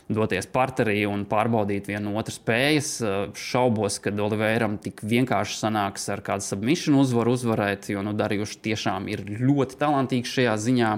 doties 0.09 0.47
parterī 0.49 1.03
un 1.05 1.27
pārbaudīt 1.29 1.91
vienu 1.91 2.15
otru 2.17 2.33
spējas. 2.33 2.95
Šaubos, 3.37 3.99
ka 4.01 4.13
Oliveiram 4.25 4.79
tik 4.81 5.05
vienkārši 5.05 5.59
sanāks 5.59 6.09
ar 6.09 6.23
kādu 6.25 6.47
submission 6.47 6.97
uzvaru 6.97 7.35
uzvarēt, 7.37 7.91
jo 7.93 8.01
nu, 8.01 8.15
Darījuši 8.17 8.63
tiešām 8.71 9.11
ir 9.13 9.21
ļoti 9.37 9.77
talantīgs 9.77 10.33
šajā 10.33 10.57
ziņā. 10.65 10.95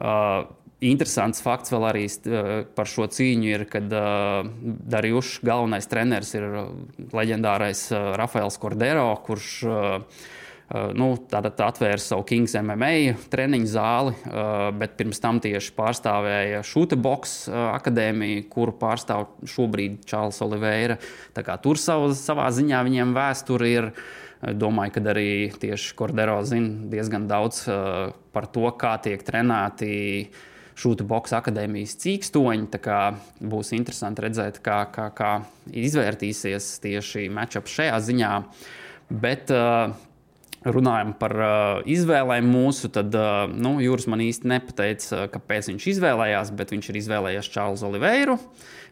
Uh, 0.00 0.48
Interesants 0.80 1.42
fakts 1.44 1.72
vēl 1.74 1.84
arī 1.90 2.06
par 2.72 2.88
šo 2.88 3.04
cīņu 3.12 3.48
ir, 3.50 3.66
kad 3.68 3.90
uh, 3.92 4.46
Darījušs 4.64 5.42
galvenais 5.44 5.88
treneris 5.90 6.32
ir 6.38 6.46
leģendārais 7.12 7.82
uh, 7.92 8.12
Rafaels 8.16 8.56
Cordero, 8.60 9.10
kurš 9.26 9.50
nu, 10.70 11.06
atvēra 11.34 11.98
savu 11.98 12.22
Kings 12.28 12.52
MMA 12.54 13.16
treniņu 13.26 13.66
zāli, 13.66 14.12
bet 14.78 14.92
pirms 15.00 15.18
tam 15.18 15.40
tieši 15.42 15.72
pārstāvēja 15.74 16.60
Šūtebox 16.62 17.32
akadēmiju, 17.50 18.44
kuru 18.52 18.76
pārstāv 18.78 19.24
šobrīd 19.50 20.04
Čārls 20.06 20.38
Oliveira. 20.46 20.94
Tur 21.34 21.80
savu, 21.82 22.12
savā 22.14 22.46
ziņā 22.54 22.84
viņiem 22.86 23.16
vēsture 23.18 23.72
ir. 23.72 23.90
Domāju, 24.40 24.94
ka 24.94 25.02
arī 25.10 25.32
tieši 25.60 25.90
Cordero 25.98 26.38
zina 26.48 26.86
diezgan 26.94 27.26
daudz 27.28 27.66
par 28.32 28.46
to, 28.54 28.70
kā 28.78 28.94
tiek 29.04 29.26
trenēti 29.26 29.90
uh, 30.22 30.46
šūta 30.78 31.06
boxa 31.08 31.40
akadēmijas 31.40 31.96
cīkstoņi. 32.02 32.68
Būs 33.40 33.72
interesanti 33.76 34.26
redzēt, 34.26 34.60
kā, 34.64 34.82
kā, 34.94 35.08
kā 35.16 35.32
izvērtīsies 35.70 36.76
tieši 36.84 37.28
matčup 37.32 37.70
šajā 37.70 37.98
ziņā. 38.06 38.34
Bet 39.10 39.50
uh, 39.50 39.96
runājam 40.64 41.14
par 41.18 41.34
uh, 41.34 41.80
izvēlēm 41.88 42.46
mūsu, 42.52 42.90
tad 42.92 43.14
uh, 43.16 43.48
nu, 43.50 43.78
Jūras 43.82 44.06
man 44.10 44.22
īsti 44.24 44.50
nepateica, 44.50 45.24
kāpēc 45.32 45.72
viņš 45.72 45.88
izvēlējās, 45.94 46.52
bet 46.56 46.74
viņš 46.74 46.90
ir 46.92 47.00
izvēlējies 47.00 47.50
Čārlzu 47.54 47.88
Oliveiru. 47.88 48.36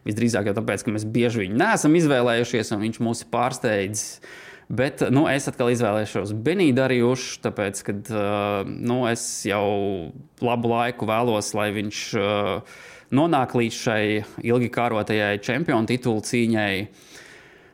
Visdrīzāk 0.07 0.49
jau 0.49 0.55
tāpēc, 0.57 0.85
ka 0.85 0.93
mēs 0.95 1.05
bieži 1.07 1.43
viņu 1.43 1.59
neesam 1.59 1.95
izvēlējušies, 1.99 2.73
un 2.75 2.85
viņš 2.87 3.01
mūs 3.05 3.25
pārsteidzis. 3.31 4.19
Bet 4.69 5.01
nu, 5.09 5.23
es 5.25 5.47
atkal 5.49 5.71
izvēlēšos 5.73 6.35
Benīdu 6.45 6.77
Darījušu, 6.77 7.39
tāpēc, 7.41 7.79
ka 7.87 7.95
uh, 7.95 8.67
nu, 8.69 8.99
es 9.09 9.23
jau 9.49 9.65
labu 10.45 10.69
laiku 10.69 11.09
vēlos, 11.09 11.55
lai 11.57 11.71
viņš 11.73 12.01
uh, 12.21 12.83
nonāk 13.09 13.57
līdz 13.57 13.79
šai 13.87 14.03
ilgi 14.45 14.69
kārotajai 14.75 15.39
čempionu 15.41 15.89
titulu 15.89 16.21
cīņai. 16.21 16.73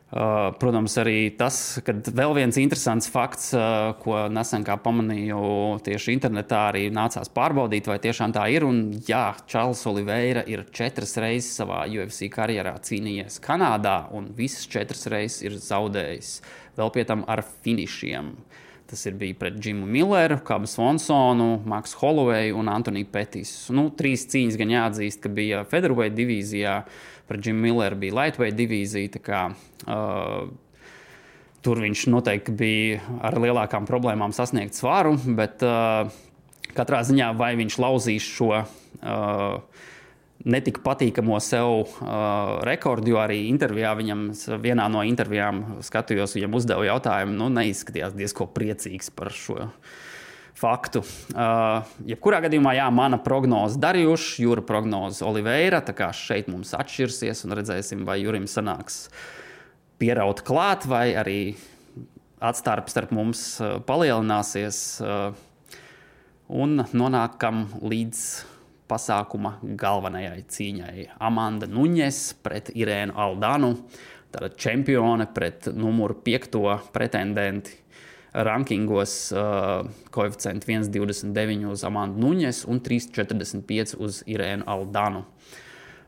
Uh, 0.06 0.54
protams, 0.56 0.94
arī 1.02 1.32
tas, 1.36 1.80
ka 1.84 1.92
vēl 2.14 2.32
viens 2.38 2.56
interesants 2.62 3.10
fakts, 3.12 3.50
uh, 3.58 3.90
ko 4.00 4.28
nesen 4.32 4.64
pamanīju 4.64 5.82
tieši 5.84 6.14
internetā, 6.14 6.68
arī 6.70 6.86
nācās 6.94 7.28
pārbaudīt, 7.34 7.90
vai 7.90 7.98
tiešām 8.00 8.32
tā 8.32 8.46
ir. 8.54 8.64
Un, 8.64 8.84
jā, 9.04 9.34
Čārlis 9.50 9.82
Oliveira 9.90 10.46
ir 10.48 10.64
četras 10.72 11.18
reizes 11.20 11.58
savā 11.58 11.82
UFC 11.90 12.30
karjerā 12.32 12.78
cīnījies 12.86 13.42
Kanādā, 13.44 14.04
un 14.16 14.30
visas 14.38 14.64
četras 14.70 15.10
reizes 15.12 15.42
ir 15.44 15.58
zaudējis 15.60 16.38
vēl 16.76 16.92
pie 16.94 17.04
tam 17.08 17.24
ar 17.30 17.42
finišiem. 17.64 18.32
Tas 18.86 19.02
ir 19.08 19.16
bijis 19.18 19.38
pret 19.40 19.56
Jimu 19.58 19.86
Milleru, 19.90 20.38
Kabu 20.46 20.68
Swansonu, 20.70 21.56
Maksu 21.66 21.98
Holoveju 21.98 22.58
un 22.60 22.68
Antoniju 22.70 23.08
Petisu. 23.10 23.74
Nu, 23.74 23.88
trīs 23.90 24.28
cīņas 24.30 24.58
gan 24.60 24.70
jāatzīst, 24.70 25.24
ka 25.24 25.32
bija 25.32 25.64
Federweight 25.66 26.14
divīzijā. 26.14 26.76
Par 27.26 27.40
Jimu 27.42 27.64
Milleru 27.64 27.98
bija 27.98 28.14
Lightweight 28.20 28.54
divīzija. 28.54 29.22
Kā, 29.26 29.40
uh, 29.90 30.46
tur 31.66 31.82
viņš 31.82 32.06
noteikti 32.14 32.54
bija 32.54 33.18
ar 33.26 33.34
lielākām 33.42 33.88
problēmām 33.90 34.34
sasniegt 34.36 34.78
svaru, 34.78 35.16
bet 35.34 35.66
uh, 35.66 36.06
katrā 36.78 37.02
ziņā 37.08 37.32
vai 37.40 37.56
viņš 37.58 37.80
lauzīs 37.82 38.30
šo. 38.36 38.62
Uh, 39.02 39.58
netika 40.46 40.82
patīkamo 40.84 41.38
sev 41.42 41.68
uh, 41.82 42.58
rekordu, 42.66 43.12
jo 43.14 43.20
arī 43.22 43.42
intervijā 43.50 43.92
viņam, 43.98 44.26
vienā 44.62 44.86
no 44.92 45.02
intervijām 45.06 45.62
skatījos, 45.84 46.36
viņam 46.38 46.54
uzdeva 46.58 46.86
jautājumu, 46.86 47.34
nu, 47.40 47.48
neizskatījās 47.56 48.14
diezko 48.16 48.46
priecīgs 48.54 49.10
par 49.14 49.32
šo 49.34 49.66
faktu. 50.56 51.02
Uh, 51.34 51.82
jebkurā 52.08 52.40
gadījumā, 52.46 52.76
jā, 52.78 52.86
mana 52.94 53.18
prognoze 53.20 53.80
Darījuša, 53.82 54.36
Jūra 54.46 54.64
prognoze 54.66 55.26
Oliveira. 55.26 55.82
Tā 55.84 55.92
kā 55.96 56.12
šeit 56.16 56.48
mums 56.52 56.72
atšķirsies 56.78 57.44
un 57.44 57.56
redzēsim, 57.58 58.06
vai 58.08 58.20
Jurim 58.22 58.46
sanāks 58.48 59.06
pieraut 60.00 60.40
klāt, 60.46 60.86
vai 60.88 61.10
arī 61.18 61.40
atstarpe 62.40 62.92
starp 62.92 63.12
mums 63.16 63.48
uh, 63.60 63.76
palielināsies. 63.84 64.82
Uh, 65.02 65.44
un 66.46 66.84
nonākam 66.94 67.66
līdz 67.82 68.22
pasākuma 68.88 69.56
galvenajai 69.62 70.44
cīņai. 70.52 71.08
Amanda 71.22 71.68
Nuņes 71.70 72.20
pret 72.44 72.70
Irēnu 72.74 73.16
Aldanu, 73.18 73.74
tāda 74.34 74.52
čempione 74.58 75.28
pret 75.34 75.70
numuru 75.74 76.18
piekto 76.26 76.78
pretendenti 76.94 77.82
rankingos 78.36 79.32
uh, 79.32 79.86
koeficientu 80.10 80.68
1,29 80.68 81.70
uz 81.72 81.84
Amandu 81.88 82.20
Nuņes 82.20 82.64
un 82.68 82.82
3,45 82.84 83.96
uz 84.02 84.20
Irēnu 84.28 84.66
Aldanu. 84.68 85.24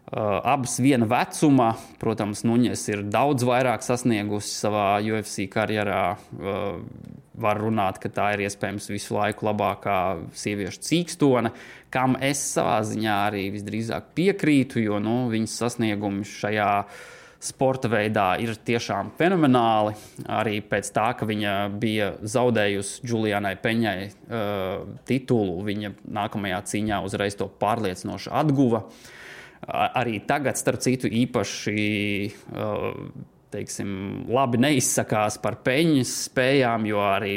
Uh, 0.08 0.40
abas 0.40 0.78
viena 0.80 1.08
vecuma, 1.08 1.74
protams, 2.00 2.44
Nuņes 2.48 2.84
ir 2.92 3.04
daudz 3.12 3.44
vairāk 3.48 3.84
sasniegusi 3.84 4.54
savā 4.56 4.90
UFC 5.04 5.48
karjerā. 5.52 6.02
Uh, 6.36 6.78
var 7.40 7.60
runāt, 7.62 8.00
ka 8.02 8.10
tā 8.12 8.32
ir 8.34 8.44
iespējams 8.46 8.88
visu 8.90 9.16
laiku 9.16 9.48
labākā 9.48 9.98
sieviešu 10.36 10.82
cīkstone, 10.88 11.52
kam 11.94 12.16
es 12.24 12.42
savā 12.54 12.80
ziņā 12.86 13.20
arī 13.28 13.48
visdrīzāk 13.54 14.10
piekrītu, 14.18 14.82
jo 14.84 14.98
nu, 15.02 15.20
viņas 15.32 15.60
sasniegumi 15.62 16.26
šajā 16.28 16.72
sporta 17.38 17.86
veidā 17.90 18.32
ir 18.42 18.56
tiešām 18.66 19.12
fenomenāli. 19.18 19.94
Arī 20.26 20.58
pēc 20.66 20.90
tā, 20.94 21.12
ka 21.18 21.28
viņa 21.28 21.54
bija 21.78 22.10
zaudējusi 22.26 23.06
Julianai 23.06 23.54
Peņai 23.62 23.98
uh, 24.08 24.82
titulu, 25.08 25.60
viņa 25.68 25.94
nākamajā 26.18 26.60
cīņā 26.72 27.00
uzreiz 27.06 27.38
to 27.38 27.46
pārliecinoši 27.60 28.34
atguva. 28.34 28.82
Arī 29.68 30.20
tagad, 30.26 30.58
starp 30.58 30.82
citu, 30.82 31.10
īpaši 31.10 31.80
uh, 32.54 33.02
teiksim, 33.52 33.90
labi 34.30 34.60
neizsakās 34.60 35.38
par 35.42 35.58
peļņas 35.64 36.14
spējām, 36.28 36.86
jo 36.88 37.02
arī 37.04 37.36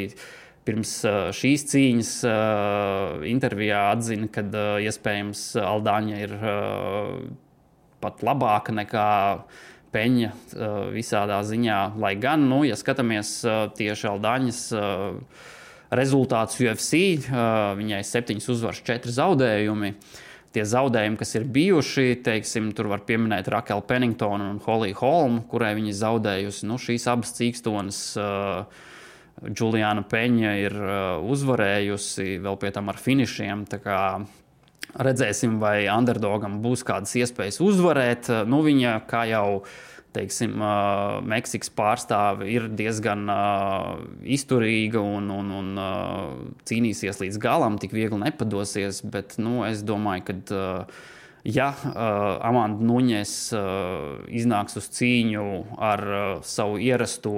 pirms 0.66 0.94
uh, 1.08 1.18
šīs 1.34 1.66
cīņas 1.72 2.12
uh, 2.28 3.24
intervijā 3.28 3.82
atzina, 3.92 4.28
ka 4.32 4.44
uh, 4.46 4.76
iespējams 4.84 5.44
Aldāņa 5.62 6.22
ir 6.22 6.36
pat 8.02 8.22
labāka 8.26 8.74
nekā 8.74 9.08
peņa 9.92 10.30
visādā 10.90 11.36
ziņā. 11.46 11.78
Lai 12.00 12.14
gan, 12.18 12.48
nu, 12.50 12.62
ja 12.64 12.74
skatāmies 12.80 13.34
tieši 13.76 14.08
Aldaņas 14.08 14.62
rezultātus 15.92 16.58
UFC, 16.64 17.02
viņai 17.78 18.00
septiņas 18.08 18.48
uzvaras, 18.56 18.80
četri 18.88 19.12
zaudējumi. 19.14 19.92
Tie 20.52 20.64
zaudējumi, 20.68 21.16
kas 21.16 21.30
ir 21.38 21.46
bijuši, 21.48 22.18
teiksim, 22.26 22.72
tur 22.76 22.90
var 22.92 23.06
pieminēt 23.08 23.48
Rakelu 23.48 23.84
Penningtonu 23.88 24.50
un 24.52 24.58
Holiju 24.60 24.98
Holmu, 24.98 25.44
kurai 25.48 25.72
viņa 25.78 25.94
zaudējusi. 25.96 26.66
Nu, 26.68 26.76
šīs 26.76 27.06
abas 27.08 27.32
cīkstonas 27.38 28.00
uh, 28.20 28.82
Juliana 29.48 30.04
Peņa 30.04 30.52
ir 30.60 30.76
uh, 30.76 31.24
uzvarējusi 31.32 32.36
vēl 32.44 32.60
pie 32.60 32.72
tam 32.76 32.92
ar 32.92 33.00
finišiem. 33.00 33.64
Redzēsim, 34.92 35.56
vai 35.62 35.86
underdogam 35.88 36.60
būs 36.60 36.84
kādas 36.84 37.14
iespējas 37.16 37.62
uzvarēt. 37.64 38.28
Nu, 38.44 38.60
viņa, 38.66 38.98
kā 39.08 39.24
jau 39.30 39.62
teiksim, 40.14 40.58
uh, 40.60 41.20
Meksikas 41.28 41.72
pārstāve, 41.76 42.48
ir 42.52 42.68
diezgan 42.68 43.24
uh, 43.32 44.02
izturīga 44.22 45.00
un, 45.00 45.30
un, 45.32 45.50
un 45.62 45.72
uh, 45.80 46.36
cīnīsies 46.68 47.22
līdz 47.24 47.40
galam, 47.42 47.80
tik 47.82 47.96
viegli 47.96 48.20
nepadosies. 48.22 49.02
Bet 49.08 49.38
nu, 49.42 49.62
es 49.68 49.84
domāju, 49.86 50.28
ka. 50.30 50.38
Uh, 50.52 51.10
ja 51.44 51.72
uh, 51.74 52.38
Amanda 52.44 52.84
Nuņes 52.86 53.32
uh, 53.56 54.26
iznāks 54.30 54.78
uz 54.78 54.88
cīņu 54.94 55.46
ar 55.82 56.04
uh, 56.06 56.26
savu 56.46 56.78
ierasto 56.82 57.34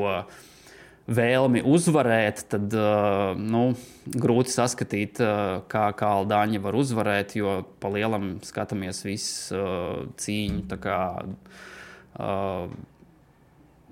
vēlmi 1.05 1.61
uzvarēt, 1.69 2.47
tad 2.53 2.73
uh, 2.79 3.35
nu, 3.37 3.67
grūti 4.09 4.55
saskatīt, 4.55 5.21
uh, 5.25 5.61
kā, 5.69 5.91
kā 5.97 6.15
Aldāņa 6.21 6.63
var 6.65 6.79
uzvarēt, 6.81 7.37
jo 7.41 7.59
pa 7.81 7.93
lielam 7.93 8.39
skatāmies 8.45 9.05
visu 9.05 9.59
uh, 9.59 10.05
cīņu. 10.21 10.65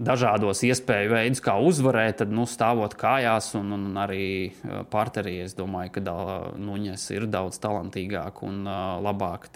Dažādos 0.02 0.62
iespēju 0.66 1.12
veidus, 1.12 1.42
kā 1.44 1.58
uzvarēt, 1.62 2.22
tad 2.22 2.32
nu, 2.34 2.46
stāvot 2.48 2.94
kājās 2.98 3.52
un, 3.58 3.74
un 3.76 3.98
arī 4.02 4.50
parterī. 4.90 5.36
Es 5.44 5.54
domāju, 5.58 5.92
ka 5.98 6.14
Nuņas 6.58 7.04
ir 7.14 7.28
daudz 7.30 7.60
talantīgāk 7.62 8.40
un 8.46 8.64
labāk 9.04 9.50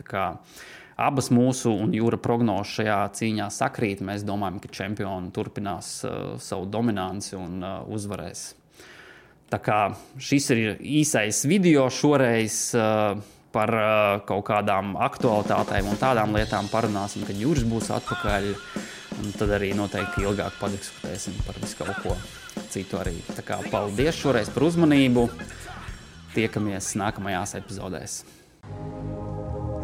abas 0.97 1.29
mūsu 1.33 1.71
un 1.77 1.93
jūra 1.95 2.19
prognozes 2.21 2.79
šajā 2.79 3.01
cīņā 3.19 3.49
sakrīt. 3.53 4.03
Mēs 4.05 4.25
domājam, 4.27 4.61
ka 4.63 4.73
čempioni 4.73 5.33
turpinās 5.35 5.99
uh, 6.09 6.37
savu 6.43 6.69
dominanci 6.73 7.37
un 7.39 7.61
uh, 7.61 7.81
uzvarēs. 7.93 8.49
Tā 9.53 9.61
kā 9.63 9.81
šis 10.19 10.51
ir 10.55 10.63
īsais 10.81 11.45
video 11.47 11.87
šoreiz. 11.93 12.61
Uh, 12.75 13.21
Par 13.57 13.73
uh, 13.73 14.21
kaut 14.29 14.45
kādām 14.51 14.95
aktualitātēm 15.01 15.89
un 15.89 16.01
tādām 16.01 16.37
lietām 16.37 16.69
parunāsim, 16.69 17.25
kad 17.25 17.39
jūras 17.41 17.65
būs 17.65 17.89
atpakaļ. 17.97 18.51
Un 19.17 19.31
tad 19.33 19.55
arī 19.57 19.71
noteikti 19.73 20.27
ilgāk 20.27 20.59
padiskutēsim 20.61 21.39
par 21.47 21.57
visu 21.63 21.79
kaut 21.81 22.03
ko 22.05 22.17
citu 22.69 23.01
arī. 23.01 23.17
Tā 23.33 23.45
kā 23.47 23.57
paldies 23.73 24.19
šoreiz 24.19 24.53
par 24.53 24.67
uzmanību. 24.69 25.31
Tiekamies 26.37 26.93
nākamajās 27.01 27.57
epizodēs. 27.57 28.19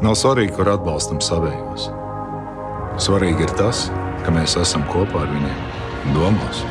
Nav 0.03 0.17
svarīgi, 0.19 0.53
kur 0.57 0.69
atbalstam 0.73 1.23
savējos. 1.25 1.89
Svarīgi 3.01 3.47
ir 3.47 3.55
tas, 3.57 3.87
ka 4.27 4.35
mēs 4.35 4.59
esam 4.61 4.85
kopā 4.91 5.23
ar 5.25 5.31
viņiem, 5.33 5.63
domās 6.17 6.65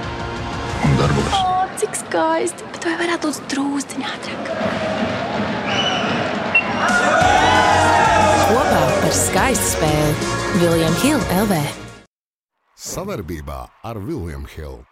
un 0.85 0.99
darbos. 0.99 1.39
O, 1.39 1.63
cik 1.81 1.97
skaisti! 2.03 2.67
Bet 2.75 2.89
vai 2.89 2.99
varētu 3.05 3.31
būt 3.31 3.49
drūzdiņā 3.55 4.13
ātrāk? 4.17 5.10
Kopā 8.51 8.83
par 9.01 9.15
skaistu 9.15 9.67
spēli 9.75 10.13
Viljams 10.61 11.03
Hilde 11.05 11.41
LV. 11.45 11.59
Savarbībā 12.81 13.59
ar 13.87 13.99
Vilnius 14.01 14.55
Hilu. 14.57 14.90